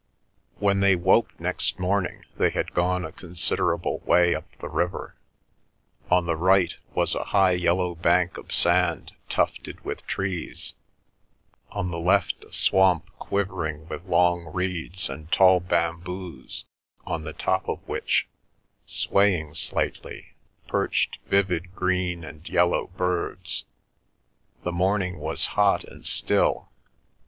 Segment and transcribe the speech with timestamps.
[0.57, 5.13] When they woke next morning they had gone a considerable way up the river;
[6.09, 10.73] on the right was a high yellow bank of sand tufted with trees,
[11.69, 16.65] on the left a swamp quivering with long reeds and tall bamboos
[17.05, 18.27] on the top of which,
[18.87, 20.33] swaying slightly,
[20.65, 23.65] perched vivid green and yellow birds.
[24.63, 26.71] The morning was hot and still.